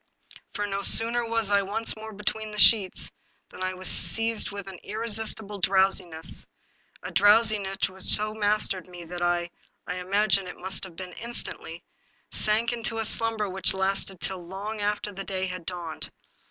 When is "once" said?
1.61-1.95